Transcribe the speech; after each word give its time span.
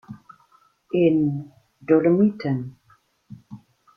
In: 1.01 1.51
"Dolomiten". 1.79 2.73